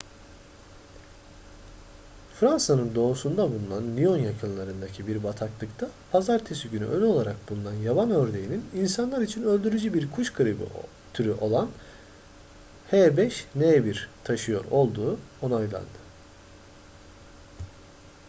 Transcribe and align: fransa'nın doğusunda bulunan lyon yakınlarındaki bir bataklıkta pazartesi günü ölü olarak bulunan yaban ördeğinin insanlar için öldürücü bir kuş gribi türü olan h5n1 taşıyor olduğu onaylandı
fransa'nın 2.39 2.95
doğusunda 2.95 3.51
bulunan 3.51 3.97
lyon 3.97 4.17
yakınlarındaki 4.17 5.07
bir 5.07 5.23
bataklıkta 5.23 5.87
pazartesi 6.11 6.69
günü 6.69 6.85
ölü 6.85 7.05
olarak 7.05 7.49
bulunan 7.49 7.73
yaban 7.73 8.11
ördeğinin 8.11 8.65
insanlar 8.75 9.21
için 9.21 9.43
öldürücü 9.43 9.93
bir 9.93 10.11
kuş 10.11 10.33
gribi 10.33 10.63
türü 11.13 11.33
olan 11.33 11.69
h5n1 12.91 13.97
taşıyor 14.23 14.65
olduğu 14.71 15.19
onaylandı 15.41 15.97